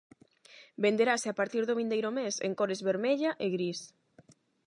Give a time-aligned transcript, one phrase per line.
[0.83, 3.79] Venderase a partir do vindeiro mes en cores vermella e gris.